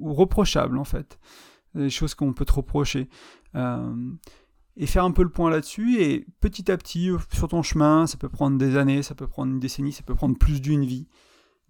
[0.00, 1.18] reprochable en fait.
[1.74, 3.08] Des choses qu'on peut te reprocher.
[3.54, 3.94] Euh,
[4.78, 8.16] et faire un peu le point là-dessus et petit à petit sur ton chemin, ça
[8.16, 11.06] peut prendre des années, ça peut prendre une décennie, ça peut prendre plus d'une vie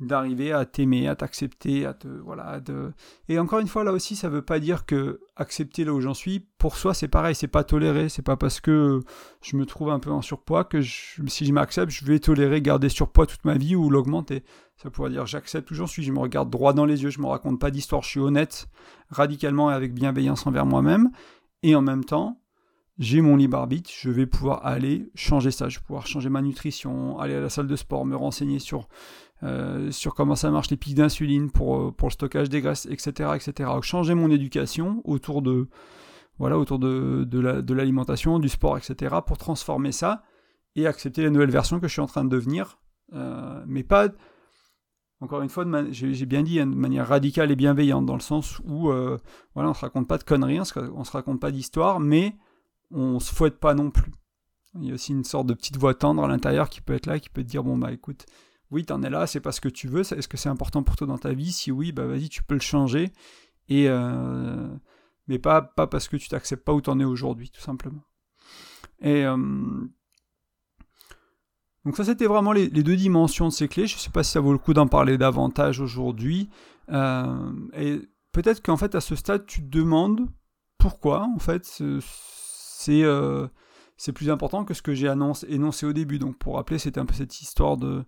[0.06, 2.92] d'arriver à t'aimer, à t'accepter, à te voilà, de
[3.28, 6.14] et encore une fois là aussi ça veut pas dire que accepter là où j'en
[6.14, 9.00] suis pour soi c'est pareil, c'est pas tolérer, c'est pas parce que
[9.42, 12.88] je me trouve un peu en surpoids que si je m'accepte, je vais tolérer garder
[12.88, 14.44] surpoids toute ma vie ou l'augmenter.
[14.76, 17.20] Ça pourrait dire j'accepte où j'en suis, je me regarde droit dans les yeux, je
[17.20, 18.68] me raconte pas d'histoire, je suis honnête
[19.10, 21.10] radicalement et avec bienveillance envers moi-même
[21.62, 22.41] et en même temps,
[23.02, 26.40] j'ai mon libre arbitre, je vais pouvoir aller changer ça, je vais pouvoir changer ma
[26.40, 28.88] nutrition, aller à la salle de sport, me renseigner sur,
[29.42, 32.86] euh, sur comment ça marche les pics d'insuline pour, euh, pour le stockage des graisses,
[32.86, 33.70] etc., etc.
[33.82, 35.68] Changer mon éducation autour de
[36.38, 39.16] voilà autour de, de l'alimentation, du sport, etc.
[39.26, 40.22] pour transformer ça
[40.76, 42.78] et accepter les nouvelles versions que je suis en train de devenir,
[43.14, 44.08] euh, mais pas
[45.20, 48.60] encore une fois, j'ai bien dit, hein, de manière radicale et bienveillante, dans le sens
[48.64, 48.90] où
[49.54, 52.36] voilà, on se raconte pas de conneries, on se, se raconte pas d'histoire, mais
[52.92, 54.12] on se fouette pas non plus.
[54.74, 57.06] Il y a aussi une sorte de petite voix tendre à l'intérieur qui peut être
[57.06, 58.26] là, qui peut te dire bon bah écoute,
[58.70, 60.96] oui t'en es là, c'est pas ce que tu veux, est-ce que c'est important pour
[60.96, 61.52] toi dans ta vie?
[61.52, 63.12] Si oui, bah vas-y, tu peux le changer,
[63.68, 64.68] et euh,
[65.28, 68.02] mais pas, pas parce que tu t'acceptes pas où t'en es aujourd'hui, tout simplement.
[69.00, 69.36] Et euh,
[71.84, 73.86] donc ça c'était vraiment les, deux dimensions de ces clés.
[73.86, 76.48] Je sais pas si ça vaut le coup d'en parler davantage aujourd'hui.
[76.90, 78.00] Euh, et
[78.32, 80.28] peut-être qu'en fait à ce stade tu te demandes
[80.78, 82.00] pourquoi en fait euh,
[83.96, 86.18] c'est plus important que ce que j'ai énoncé au début.
[86.18, 88.04] Donc pour rappeler, c'était un peu cette histoire de,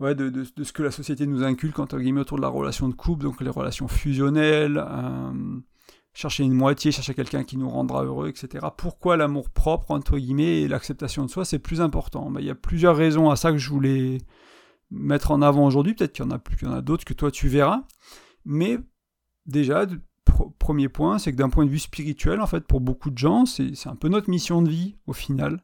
[0.00, 2.88] ouais, de, de, ce que la société nous inculque entre guillemets autour de la relation
[2.88, 5.60] de couple, donc les relations fusionnelles, euh,
[6.12, 8.66] chercher une moitié, chercher quelqu'un qui nous rendra heureux, etc.
[8.76, 12.30] Pourquoi l'amour propre entre guillemets et l'acceptation de soi c'est plus important?
[12.30, 14.18] Ben, Il y a plusieurs raisons à ça que je voulais
[14.90, 15.94] mettre en avant aujourd'hui.
[15.94, 17.82] Peut-être qu'il y en a qu'il y en a d'autres que toi tu verras.
[18.44, 18.78] Mais
[19.46, 19.86] déjà,
[20.58, 23.46] premier point, c'est que d'un point de vue spirituel, en fait, pour beaucoup de gens,
[23.46, 25.62] c'est un peu notre mission de vie, au final.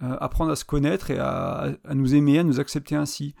[0.00, 3.34] Euh, apprendre à se connaître et à, nous aimer, à nous accepter ainsi.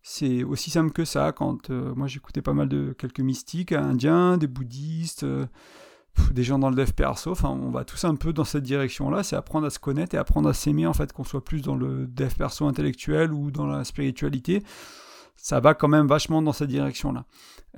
[0.00, 1.32] C'est aussi simple que ça.
[1.32, 5.46] Quand euh, moi j'écoutais pas mal de quelques mystiques indiens, des bouddhistes, euh,
[6.30, 9.24] des gens dans le dev perso, enfin on va tous un peu dans cette direction-là,
[9.24, 11.74] c'est apprendre à se connaître et apprendre à s'aimer en fait, qu'on soit plus dans
[11.74, 14.62] le dev perso intellectuel ou dans la spiritualité
[15.38, 17.24] ça va quand même vachement dans cette direction-là.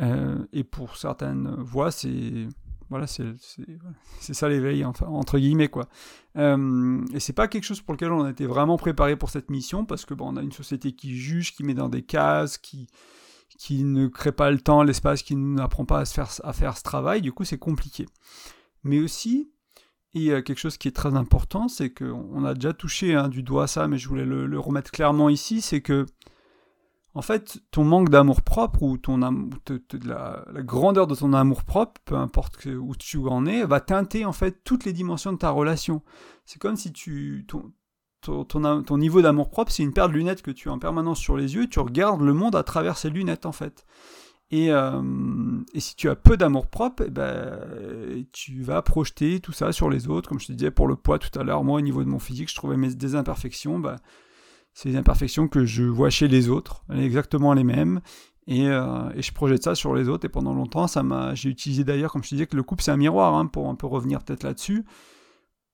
[0.01, 2.49] Euh, et pour certaines voix, c'est
[2.89, 3.07] voilà,
[4.21, 5.89] c'est ça l'éveil, enfin, entre guillemets, quoi.
[6.37, 9.49] Euh, et c'est pas quelque chose pour lequel on a été vraiment préparé pour cette
[9.49, 12.59] mission, parce que bon, on a une société qui juge, qui met dans des cases,
[12.59, 12.89] qui,
[13.59, 16.77] qui ne crée pas le temps, l'espace, qui n'apprend pas à, se faire, à faire
[16.77, 18.07] ce travail, du coup, c'est compliqué.
[18.83, 19.53] Mais aussi,
[20.15, 23.45] y a quelque chose qui est très important, c'est qu'on a déjà touché hein, du
[23.45, 26.07] doigt ça, mais je voulais le remettre clairement ici, c'est que
[27.15, 32.15] en fait, ton manque d'amour propre ou ton la, grandeur de ton amour propre, peu
[32.15, 36.03] importe où tu en es, va teinter en fait toutes les dimensions de ta relation.
[36.47, 40.53] C'est comme si tu ton, ton, niveau d'amour propre, c'est une paire de lunettes que
[40.53, 43.47] tu as en permanence sur les yeux, tu regardes le monde à travers ces lunettes
[43.47, 43.87] en fait.
[44.53, 45.01] Et, euh,
[45.77, 50.09] si tu as peu d'amour propre, eh ben, tu vas projeter tout ça sur les
[50.09, 50.29] autres.
[50.29, 52.19] Comme je te disais pour le poids tout à l'heure, moi au niveau de mon
[52.19, 53.79] physique, je trouvais mes des imperfections.
[53.79, 53.97] Bah,
[54.73, 58.01] c'est des imperfections que je vois chez les autres, exactement les mêmes,
[58.49, 60.27] euh, et, je projette ça sur les autres.
[60.27, 62.83] Et pendant longtemps, ça m'a, j'ai utilisé d'ailleurs, comme je te disais, que le couple
[62.83, 64.85] c'est un miroir, hein, pour un peu revenir peut-être là-dessus.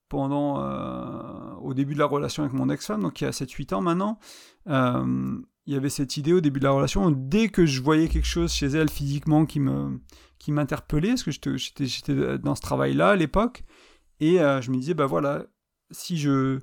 [0.09, 3.75] Pendant, euh, au début de la relation avec mon ex-femme, donc il y a 7-8
[3.75, 4.21] ans maintenant,
[4.69, 8.09] euh, il y avait cette idée au début de la relation, dès que je voyais
[8.09, 9.99] quelque chose chez elle physiquement qui me,
[10.39, 13.65] qui m'interpellait, parce que j'étais, dans ce travail-là à l'époque,
[14.21, 15.45] et je me disais, bah voilà,
[15.91, 16.61] si je,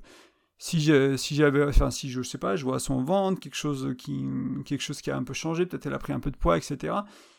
[0.63, 4.25] si j'avais enfin si je sais pas je vois son ventre quelque chose qui
[4.63, 6.57] quelque chose qui a un peu changé peut-être elle a pris un peu de poids
[6.57, 6.95] etc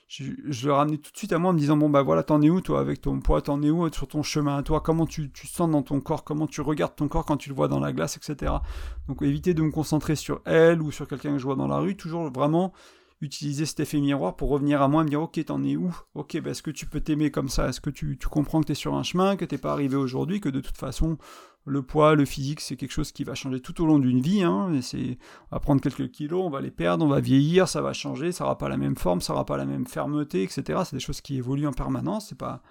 [0.08, 2.22] je, je, le ramenais tout de suite à moi en me disant bon bah voilà
[2.22, 4.82] t'en es où toi avec ton poids t'en es où sur ton chemin à toi
[4.82, 7.54] comment tu, tu sens dans ton corps comment tu regardes ton corps quand tu le
[7.54, 8.52] vois dans la glace etc
[9.08, 11.78] donc éviter de me concentrer sur elle ou sur quelqu'un que je vois dans la
[11.78, 12.74] rue toujours vraiment
[13.22, 15.94] utiliser cet effet miroir pour revenir à moi et me dire ok t'en es où?
[16.14, 17.68] Ok bah, est-ce que tu peux t'aimer comme ça?
[17.68, 19.96] Est-ce que tu, tu comprends que tu es sur un chemin que t'es pas arrivé
[19.96, 21.16] aujourd'hui que de toute façon
[21.66, 24.42] le poids, le physique, c'est quelque chose qui va changer tout au long d'une vie.
[24.42, 27.92] Hein, on va prendre quelques kilos, on va les perdre, on va vieillir, ça va
[27.92, 30.82] changer, ça n'aura pas la même forme, ça n'aura pas la même fermeté, etc.
[30.84, 32.28] C'est des choses qui évoluent en permanence.
[32.28, 32.62] C'est pas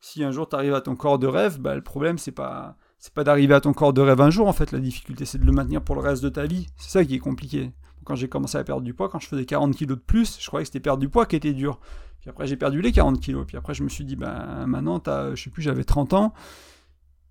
[0.00, 2.76] si un jour tu arrives à ton corps de rêve, bah, le problème c'est pas
[2.98, 4.72] c'est pas d'arriver à ton corps de rêve un jour en fait.
[4.72, 6.66] La difficulté c'est de le maintenir pour le reste de ta vie.
[6.76, 7.72] C'est ça qui est compliqué.
[8.04, 10.46] Quand j'ai commencé à perdre du poids, quand je faisais 40 kilos de plus, je
[10.46, 11.80] croyais que c'était perdre du poids qui était dur.
[12.20, 13.44] Puis après j'ai perdu les 40 kilos.
[13.46, 16.32] Puis après je me suis dit ben maintenant t'as, je sais plus, j'avais 30 ans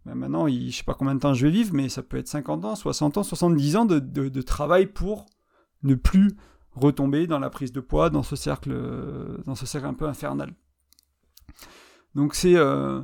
[0.06, 2.28] maintenant, je ne sais pas combien de temps je vais vivre, mais ça peut être
[2.28, 5.26] 50 ans, 60 ans, 70 ans de, travail pour
[5.84, 6.36] ne plus
[6.72, 8.76] retomber dans la prise de poids, dans ce cercle,
[9.46, 10.54] dans ce cercle un peu infernal.
[12.14, 13.02] Donc c'est euh,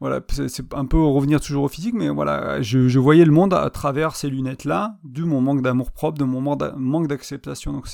[0.00, 3.70] voilà, c'est un peu revenir toujours au physique, mais voilà, je, voyais le monde à
[3.70, 7.72] travers ces lunettes-là, de mon manque d'amour propre, de mon manque d'acceptation.
[7.72, 7.88] Donc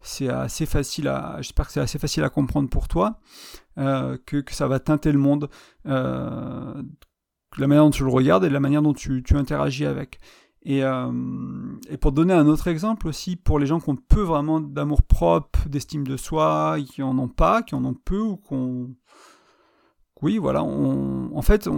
[0.00, 3.18] c'est assez facile à, j'espère que c'est assez facile à comprendre pour toi,
[3.78, 5.48] euh, que, ça va teinter le monde,
[5.86, 6.82] euh,
[7.58, 10.18] la manière dont tu le regardes et la manière dont tu, interagis avec.
[10.62, 11.12] Et, euh,
[11.88, 15.02] et, pour donner un autre exemple aussi, pour les gens qui ont peu vraiment d'amour
[15.02, 18.90] propre, d'estime de soi, qui en ont pas, qui en ont peu ou qui ont,
[20.22, 21.68] oui, voilà, en fait,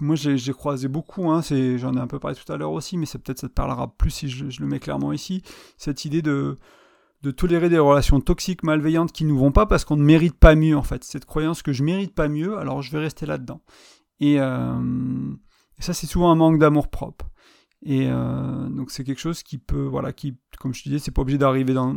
[0.00, 3.06] moi j'ai croisé beaucoup, hein, j'en ai un peu parlé tout à l'heure aussi, mais
[3.06, 5.42] peut-être ça te parlera plus si je, le mets clairement ici,
[5.76, 6.58] cette idée de,
[7.22, 10.54] de tolérer des relations toxiques, malveillantes qui nous vont pas parce qu'on ne mérite pas
[10.54, 11.04] mieux en fait.
[11.04, 13.60] Cette croyance que je mérite pas mieux, alors je vais rester là-dedans.
[14.20, 15.32] Et, euh,
[15.78, 17.26] ça c'est souvent un manque d'amour propre.
[17.82, 21.10] Et euh, donc c'est quelque chose qui peut, voilà, qui, comme je te disais, c'est
[21.10, 21.96] pas obligé d'arriver dans,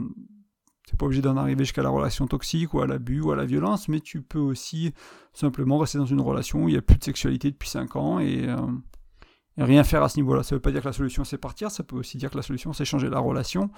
[0.86, 3.46] c'est pas obligé d'en arriver jusqu'à la relation toxique ou à l'abus ou à la
[3.46, 4.94] violence, mais tu peux aussi
[5.34, 8.20] simplement rester dans une relation où il n'y a plus de sexualité depuis 5 ans
[8.20, 8.56] et, euh,
[9.58, 10.44] et rien faire à ce niveau-là.
[10.44, 12.44] Ça veut pas dire que la solution c'est partir, ça peut aussi dire que la
[12.44, 13.70] solution c'est changer la relation,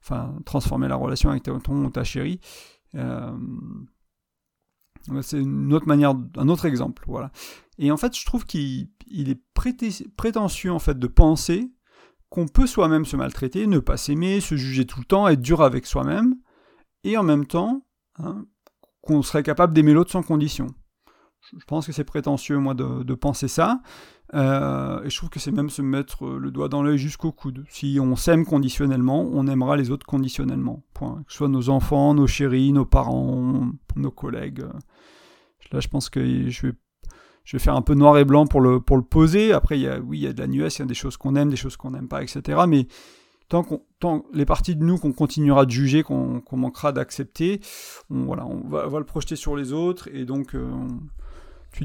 [0.00, 2.40] enfin transformer la relation avec ton ta chérie.
[5.22, 7.30] C'est une autre manière, un autre exemple, voilà.
[7.78, 9.40] Et en fait, je trouve qu'il est
[10.16, 11.70] prétentieux en fait de penser
[12.28, 15.62] qu'on peut soi-même se maltraiter, ne pas s'aimer, se juger tout le temps, être dur
[15.62, 16.36] avec soi-même,
[17.04, 17.86] et en même temps
[18.18, 18.44] hein,
[19.00, 20.66] qu'on serait capable d'aimer l'autre sans condition.
[21.56, 23.80] Je pense que c'est prétentieux, moi, de, penser ça.
[24.34, 27.64] Euh, et je trouve que c'est même se mettre le doigt dans l'œil jusqu'au coude.
[27.68, 30.82] Si on s'aime conditionnellement, on aimera les autres conditionnellement.
[30.94, 31.22] Point.
[31.26, 34.64] Que ce soit nos enfants, nos chéris, nos parents, nos collègues.
[35.72, 36.72] Là, je pense que je vais
[37.48, 39.54] je vais faire un peu noir et blanc pour le, pour le poser.
[39.54, 40.92] Après, il y a, oui, il y a de la nuance, il y a des
[40.92, 42.60] choses qu'on aime, des choses qu'on n'aime pas, etc.
[42.68, 42.88] Mais
[43.48, 47.62] tant, qu'on, tant les parties de nous qu'on continuera de juger, qu'on, manquera d'accepter,
[48.10, 50.10] on, voilà, on va, va, le projeter sur les autres.
[50.12, 50.70] Et donc, euh,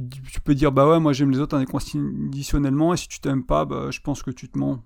[0.02, 3.66] tu, peux dire, bah ouais, moi j'aime les autres inconditionnellement, et si tu t'aimes pas,
[3.66, 4.80] bah, je pense que tu te mens.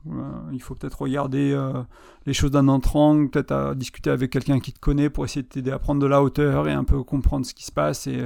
[0.53, 1.83] il faut peut-être regarder euh,
[2.25, 5.47] les choses d'un autre angle, peut-être discuter avec quelqu'un qui te connaît pour essayer de
[5.47, 8.07] t'aider à prendre de la hauteur et un peu comprendre ce qui se passe.
[8.07, 8.25] Et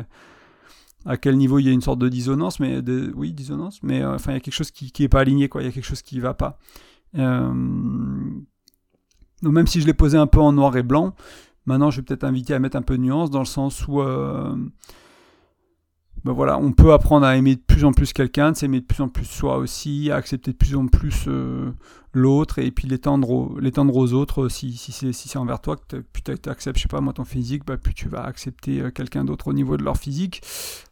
[1.06, 2.80] à quel niveau il y a une sorte de dissonance, mais
[3.16, 5.62] oui, dissonance, mais euh, enfin il y a quelque chose qui, qui pas aligné, quoi.
[5.62, 6.60] Il y a quelque chose qui va pas.
[7.18, 7.52] Euh,
[9.42, 11.16] donc même si je l'ai posé un peu en noir et blanc,
[11.66, 14.02] maintenant je vais peut-être inviter à mettre un peu de nuance dans le sens où
[14.02, 14.56] euh,
[16.24, 18.86] ben voilà, on peut apprendre à aimer de plus en plus quelqu'un, de s'aimer de
[18.86, 21.72] plus en plus soi aussi, à accepter de plus en plus euh,
[22.14, 26.50] l'autre et puis l'étendre aux, autres si, si c'est si envers toi que plus tu
[26.50, 29.48] acceptes, je sais pas moi, ton physique, bah, plus tu vas accepter euh, quelqu'un d'autre
[29.48, 30.42] au niveau de leur physique.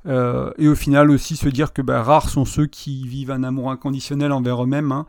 [0.08, 3.44] Euh, et au final aussi se dire que bah, rares sont ceux qui vivent un
[3.44, 5.06] amour inconditionnel envers eux-mêmes, hein,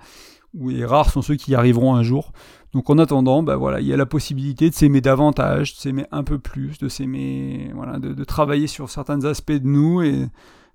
[0.69, 2.33] et rares sont ceux qui y arriveront un jour.
[2.73, 6.07] Donc en attendant, bah voilà, il y a la possibilité de s'aimer davantage, de s'aimer
[6.13, 10.29] un peu plus, de s'aimer, voilà, de, travailler sur certains aspects de nous et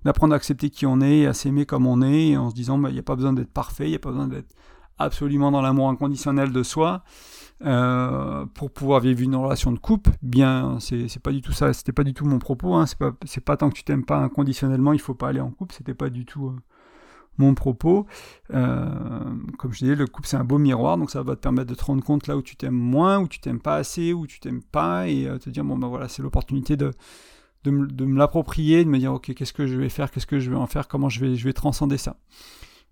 [0.03, 2.77] d'apprendre à accepter qui on est et à s'aimer comme on est, en se disant,
[2.77, 4.53] bah, il n'y a pas besoin d'être parfait, il n'y a pas besoin d'être
[4.97, 7.03] absolument dans l'amour inconditionnel de soi
[7.63, 10.11] euh, pour pouvoir vivre une relation de couple.
[10.21, 12.73] Bien, c'est pas du tout ça, c'était pas du tout mon propos.
[12.75, 13.13] Hein, c'est pas,
[13.45, 15.73] pas tant que tu t'aimes pas inconditionnellement, il faut pas aller en couple.
[15.73, 16.47] C'était pas du tout.
[16.47, 16.55] Euh,
[17.37, 18.05] mon propos.
[18.53, 18.89] Euh,
[19.57, 21.75] comme je disais, le couple c'est un beau miroir, donc ça va te permettre de
[21.75, 24.39] te rendre compte là où tu t'aimes moins, où tu t'aimes pas assez, où tu
[24.39, 26.91] t'aimes pas, et euh, te dire bon ben voilà, c'est l'opportunité de,
[27.63, 30.49] de, me, l'approprier, de me dire ok qu'est-ce que je vais faire, qu'est-ce que je
[30.49, 32.17] vais en faire, comment je vais, transcender ça.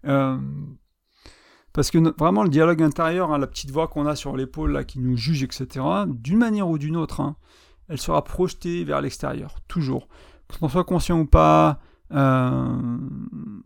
[0.05, 0.37] Euh,
[1.73, 4.83] parce que vraiment le dialogue intérieur, hein, la petite voix qu'on a sur l'épaule là
[4.83, 7.35] qui nous juge, etc., d'une manière ou d'une autre, hein,
[7.89, 10.07] elle sera projetée vers l'extérieur, toujours.
[10.59, 11.79] Qu'on soit conscient ou pas,
[12.13, 12.97] euh,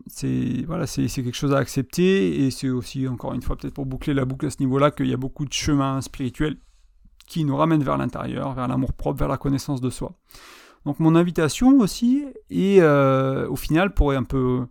[0.06, 4.14] c'est voilà, quelque chose à accepter et c'est aussi encore une fois peut-être pour boucler
[4.14, 6.56] la boucle à ce niveau-là qu'il y a beaucoup de chemins spirituels
[7.26, 10.14] qui nous ramènent vers l'intérieur, vers l'amour propre, vers la connaissance de soi.
[10.86, 14.66] Donc mon invitation aussi et euh, au final pour un peu,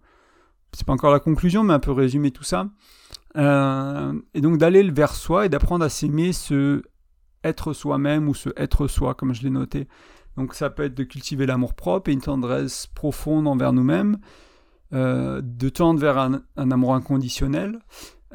[0.73, 2.69] c'est pas encore la conclusion mais un peu résumer tout ça,
[3.35, 6.81] euh, et donc d'aller vers soi et d'apprendre à s'aimer, ce
[7.43, 9.87] être soi-même ou ce être soi comme je l'ai noté.
[10.37, 14.17] Donc ça peut être de cultiver l'amour propre et une tendresse profonde envers nous-mêmes,
[14.93, 17.79] euh, de tendre vers un, amour inconditionnel,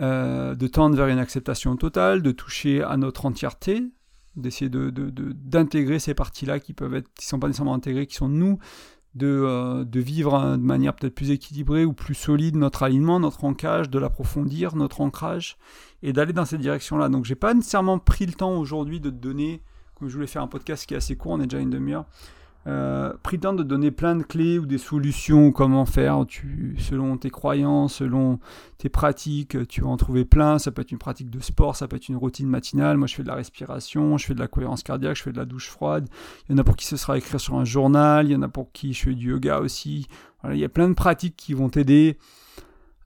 [0.01, 3.85] euh, de tendre vers une acceptation totale, de toucher à notre entièreté,
[4.37, 8.29] d'essayer d'intégrer de, ces parties-là qui peuvent être, qui sont pas nécessairement intégrées, qui sont
[8.29, 8.59] nous,
[9.15, 13.45] de, euh, de vivre de manière peut-être plus équilibrée ou plus solide notre alignement, notre
[13.45, 15.57] ancrage, de l'approfondir, notre ancrage,
[16.03, 17.09] et d'aller dans cette direction-là.
[17.11, 19.63] Donc j'ai pas nécessairement pris le temps aujourd'hui de te donner
[20.09, 22.07] je voulais faire un podcast qui est assez court, on est déjà une demi-heure.
[22.69, 27.31] Euh, temps de donner plein de clés ou des solutions, comment faire, tu, selon tes
[27.31, 28.39] croyances, selon
[28.79, 30.59] tes pratiques, tu vas en trouver plein.
[30.59, 32.99] Ça peut être une pratique de sport, ça peut être une routine matinale.
[32.99, 35.39] Moi, je fais de la respiration, je fais de la cohérence cardiaque, je fais de
[35.39, 36.09] la douche froide.
[36.49, 38.43] Il y en a pour qui ce sera écrire sur un journal, il y en
[38.43, 40.07] a pour qui je fais du yoga aussi.
[40.49, 42.19] Il y a plein de pratiques qui vont t'aider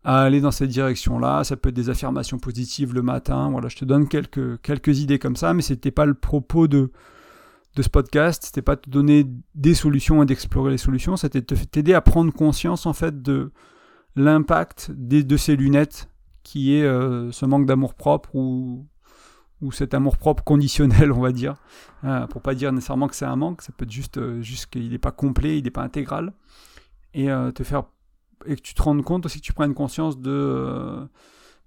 [0.07, 1.43] à aller dans cette direction-là.
[1.45, 3.51] Ça peut être des affirmations positives le matin.
[3.51, 6.93] Voilà, je te donne quelques, quelques idées comme ça, mais c'était pas le propos de,
[7.75, 8.45] de ce podcast.
[8.47, 11.17] C'était pas de te donner des solutions et d'explorer les solutions.
[11.17, 13.51] C'était de t'aider à prendre conscience en fait de
[14.15, 16.09] l'impact de ces lunettes
[16.45, 18.87] qui est euh, ce manque d'amour propre ou,
[19.61, 21.57] ou cet amour-propre conditionnel, on va dire,
[22.05, 24.67] euh, pour pas dire nécessairement que c'est un manque, ça peut être juste, euh, juste
[24.67, 26.33] qu'il n'est pas complet, il n'est pas intégral,
[27.15, 27.85] et euh, te faire
[28.47, 31.07] et que tu te rendes compte aussi que tu prennes conscience de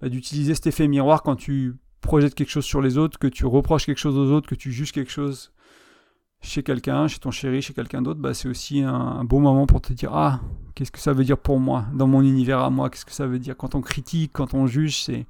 [0.02, 3.46] bah, d'utiliser cet effet miroir quand tu projettes quelque chose sur les autres, que tu
[3.46, 5.52] reproches quelque chose aux autres, que tu juges quelque chose
[6.42, 9.66] chez quelqu'un, chez ton chéri, chez quelqu'un d'autre, bah, c'est aussi un, un, bon moment
[9.68, 10.40] pour te dire ah
[10.74, 11.86] qu'est-ce que ça veut dire pour moi?
[11.94, 13.58] Dans mon univers à moi, qu'est-ce que ça veut dire?
[13.58, 15.26] Quand on critique, quand on juge, c'est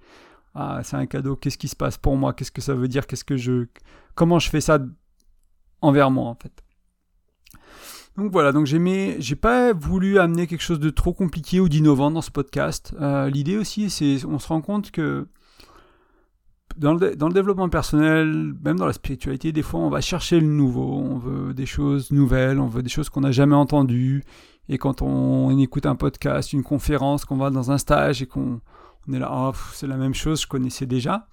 [0.56, 3.08] ah, c'est un cadeau, qu'est-ce qui se passe pour moi, qu'est-ce que ça veut dire,
[3.08, 3.68] qu'est-ce que je,
[4.16, 4.80] comment je fais ça
[5.82, 6.52] envers moi en fait?
[8.18, 12.22] Donc voilà, donc j'ai pas voulu amener quelque chose de trop compliqué ou d'innovant dans
[12.22, 12.94] ce podcast.
[13.00, 15.28] Euh, l'idée aussi, c'est, on se rend compte que
[16.78, 20.98] dans le, développement personnel, même dans la spiritualité, des fois on va chercher le nouveau,
[20.98, 24.24] on veut des choses nouvelles, on veut des choses qu'on n'a jamais entendues.
[24.70, 28.62] Et quand on, écoute un podcast, une conférence, qu'on va dans un stage et qu'on
[29.08, 31.28] on est là, oh, c'est la même chose, je connaissais déjà.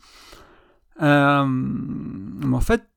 [1.03, 2.89] Euh, mais en fait,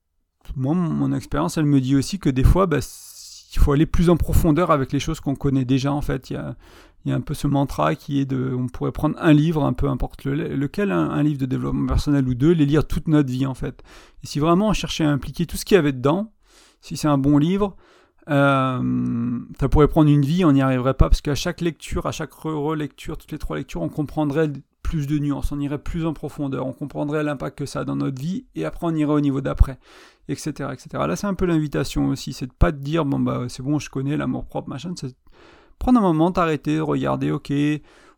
[0.56, 2.80] moi, mon expérience, elle me dit aussi que des fois, bah,
[3.54, 5.92] il faut aller plus en profondeur avec les choses qu'on connaît déjà.
[5.92, 6.56] En fait, il y a,
[7.06, 9.64] il y a un peu ce mantra qui est de, on pourrait prendre un livre,
[9.64, 13.32] un peu importe lequel, un, livre de développement personnel ou deux, les lire toute notre
[13.32, 13.84] vie en fait.
[14.24, 16.34] Et si vraiment on cherchait à impliquer tout ce qu'il y avait dedans,
[16.82, 17.78] si c'est un bon livre,
[18.30, 22.12] euh, ça pourrait prendre une vie, on n'y arriverait pas parce qu'à chaque lecture, à
[22.12, 24.52] chaque relecture, toutes les trois lectures, on comprendrait
[24.97, 28.19] de nuances, on irait plus en profondeur, on comprendrait l'impact que ça a dans notre
[28.19, 29.80] vie et après on irait au niveau d'après,
[30.28, 30.88] etc., etc.
[31.08, 33.80] Là, c'est un peu l'invitation aussi, c'est de pas te dire bon bah c'est bon,
[33.80, 34.93] je connais l'amour propre, machin.
[34.95, 35.15] C'est
[35.78, 37.54] prendre un moment, t'arrêter, regarder, ok,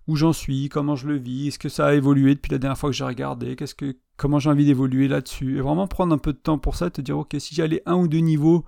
[0.08, 2.78] où j'en suis, comment je le vis, est-ce que ça a évolué depuis la dernière
[2.78, 6.18] fois que j'ai regardé, qu'est-ce que, comment j'ai envie d'évoluer là-dessus, et vraiment prendre un
[6.18, 8.66] peu de temps pour ça, te dire ok, si j'allais un ou deux niveaux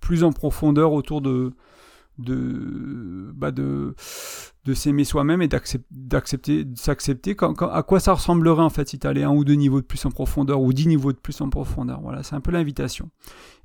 [0.00, 1.52] plus en profondeur autour de
[2.20, 3.94] de bah de
[4.64, 9.22] de s'aimer soi-même et d'accepter s'accepter à quoi ça ressemblerait en fait si tu allais
[9.22, 12.00] un ou deux niveaux de plus en profondeur ou dix niveaux de plus en profondeur.
[12.00, 13.10] Voilà c'est un peu l'invitation.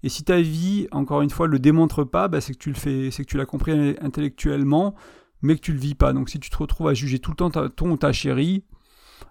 [0.03, 2.75] Et si ta vie encore une fois le démontre pas bah, c'est que tu le
[2.75, 4.95] fais c'est que tu l'as compris intellectuellement
[5.41, 6.13] mais que tu le vis pas.
[6.13, 8.63] Donc si tu te retrouves à juger tout le temps ton ou ta chérie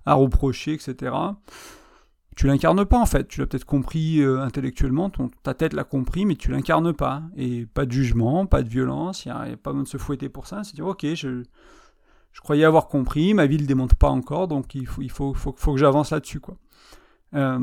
[0.06, 1.14] à reprocher etc
[2.36, 3.28] tu l'incarnes pas en fait.
[3.28, 7.22] Tu l'as peut-être compris euh, intellectuellement, ton, ta tête l'a compris, mais tu l'incarnes pas.
[7.36, 10.28] Et pas de jugement, pas de violence, il n'y a, pas besoin de se fouetter
[10.28, 10.64] pour ça.
[10.64, 11.42] C'est dire, ok, je,
[12.32, 15.10] je croyais avoir compris, ma vie ne le démontre pas encore, donc il faut, il
[15.10, 16.40] faut, faut, faut que j'avance là-dessus.
[16.40, 16.56] quoi.
[17.34, 17.58] Euh,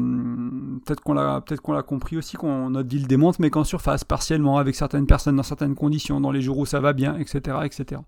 [0.86, 4.58] peut-être qu'on l'a peut-être compris aussi qu'on notre vie le démontre mais qu'en surface partiellement
[4.58, 8.02] avec certaines personnes dans certaines conditions dans les jours où ça va bien etc etc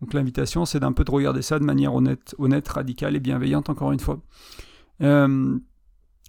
[0.00, 3.70] donc l'invitation c'est d'un peu de regarder ça de manière honnête honnête radicale et bienveillante
[3.70, 4.18] encore une fois
[5.02, 5.60] euh,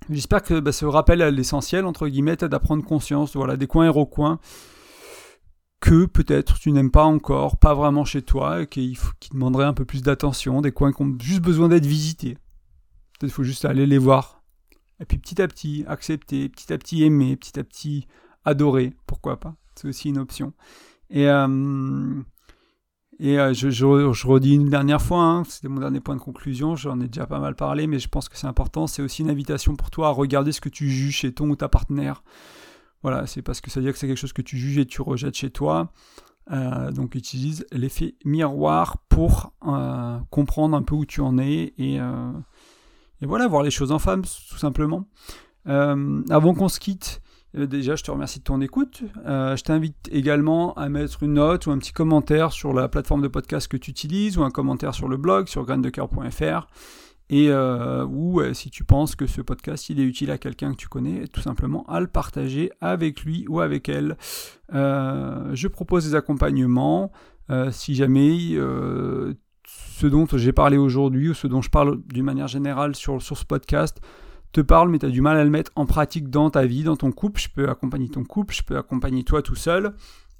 [0.09, 3.67] J'espère que bah, ce rappel à l'essentiel, entre guillemets, t'aide à prendre conscience voilà, des
[3.67, 4.39] coins et recoins
[5.79, 9.85] que peut-être tu n'aimes pas encore, pas vraiment chez toi, qui, qui demanderaient un peu
[9.85, 12.37] plus d'attention, des coins qui ont juste besoin d'être visités.
[13.19, 14.43] Peut-être faut juste aller les voir.
[14.99, 18.07] Et puis petit à petit, accepter, petit à petit aimer, petit à petit
[18.43, 19.55] adorer, pourquoi pas.
[19.75, 20.53] C'est aussi une option.
[21.09, 22.21] Et, euh,
[23.19, 27.01] et euh, je, redis une dernière fois, hein, c'était mon dernier point de conclusion, j'en
[27.01, 29.75] ai déjà pas mal parlé, mais je pense que c'est important, c'est aussi une invitation
[29.75, 32.23] pour toi à regarder ce que tu juges chez ton ou ta partenaire.
[33.03, 34.85] Voilà, c'est parce que ça veut dire que c'est quelque chose que tu juges et
[34.85, 35.91] tu rejettes chez toi.
[36.51, 41.95] Euh, donc utilise l'effet miroir pour euh, comprendre un peu où tu en es et,
[41.95, 45.09] et, voilà, voir les choses en femme, tout simplement.
[45.65, 47.21] avant qu'on se quitte,
[47.53, 49.03] déjà, je te remercie de ton écoute.
[49.25, 53.21] Euh, je t'invite également à mettre une note ou un petit commentaire sur la plateforme
[53.21, 56.67] de podcast que tu utilises ou un commentaire sur le blog sur graindecoeur.fr
[57.31, 60.77] et euh, ou si tu penses que ce podcast il est utile à quelqu'un que
[60.77, 64.17] tu connais, tout simplement à le partager avec lui ou avec elle.
[64.71, 67.11] je propose des accompagnements
[67.71, 68.57] si jamais
[69.99, 73.37] ce dont j'ai parlé aujourd'hui ou ce dont je parle d'une manière générale sur, sur
[73.37, 73.99] ce podcast
[74.51, 76.83] te parle, mais tu as du mal à le mettre en pratique dans ta vie,
[76.83, 77.39] dans ton couple.
[77.39, 79.93] Je peux accompagner ton couple, je peux accompagner toi tout seul.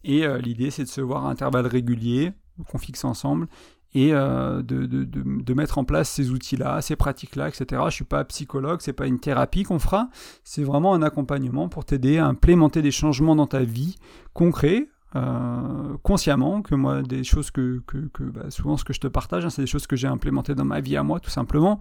[0.04, 2.32] Et euh, l'idée, c'est de se voir à intervalles réguliers,
[2.69, 3.48] qu'on fixe ensemble,
[3.93, 7.65] et euh, de, mettre en place ces outils-là, ces pratiques-là, etc.
[7.69, 10.10] Je ne suis pas psychologue, c'est pas une thérapie qu'on fera,
[10.43, 13.98] c'est vraiment un accompagnement pour t'aider à implémenter des changements dans ta vie
[14.34, 19.00] concrets, euh, consciemment, que moi, des choses que, que, que bah, souvent ce que je
[19.00, 21.32] te partage, hein, c'est des choses que j'ai implémentées dans ma vie à moi, tout
[21.32, 21.80] simplement.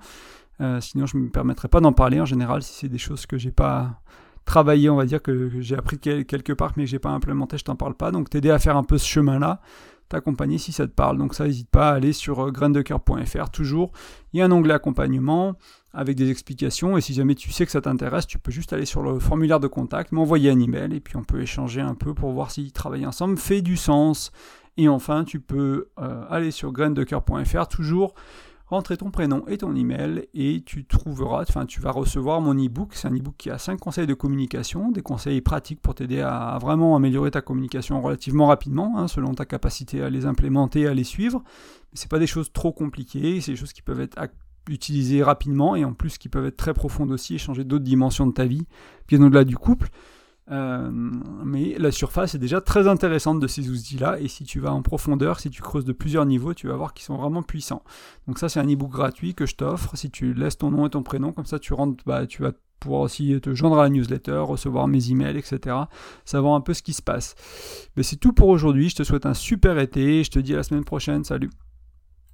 [0.61, 3.27] Euh, sinon, je ne me permettrai pas d'en parler en général si c'est des choses
[3.27, 4.01] que j'ai pas
[4.45, 7.65] travaillé, on va dire, que, j'ai appris quelque part mais que j'ai pas implémenté, je
[7.65, 8.11] t'en parle pas.
[8.11, 9.61] Donc t'aider à faire un peu ce chemin-là,
[10.09, 11.19] t'accompagner si ça te parle.
[11.19, 13.93] Donc ça, n'hésite pas à aller sur euh, graindecoeur.fr toujours.
[14.33, 15.55] Il y a un onglet accompagnement
[15.93, 18.85] avec des explications et si jamais tu sais que ça t'intéresse, tu peux juste aller
[18.85, 22.15] sur le formulaire de contact, m'envoyer un email et puis on peut échanger un peu
[22.15, 24.33] pour voir si travailler ensemble fait du sens.
[24.77, 28.15] Et enfin, tu peux euh, aller sur graindecoeur.fr toujours
[28.69, 32.91] rentrer ton prénom et ton email et tu trouveras, enfin tu vas recevoir mon e-book.
[32.93, 36.59] C'est un e-book qui a 5 conseils de communication, des conseils pratiques pour t'aider à
[36.61, 41.05] vraiment améliorer ta communication relativement rapidement, hein, selon ta capacité à les implémenter, à les
[41.05, 41.43] suivre.
[41.93, 44.19] Mais c'est pas des choses trop compliquées, c'est des choses qui peuvent être
[44.69, 48.27] utilisées rapidement et en plus qui peuvent être très profondes aussi et changer d'autres dimensions
[48.27, 48.67] de ta vie,
[49.07, 49.89] bien au-delà du couple.
[50.51, 54.73] Euh, mais la surface est déjà très intéressante de ces outils-là, et si tu vas
[54.73, 57.83] en profondeur, si tu creuses de plusieurs niveaux, tu vas voir qu'ils sont vraiment puissants.
[58.27, 59.97] Donc ça, c'est un e-book gratuit que je t'offre.
[59.97, 62.53] Si tu laisses ton nom et ton prénom, comme ça, tu rentres, bah, tu vas
[62.81, 65.77] pouvoir aussi te joindre à la newsletter, recevoir mes emails, etc.
[66.25, 67.35] Savoir un peu ce qui se passe.
[67.97, 68.89] Mais c'est tout pour aujourd'hui.
[68.89, 70.23] Je te souhaite un super été.
[70.25, 71.25] Je te dis à la semaine prochaine.
[71.25, 71.51] Salut.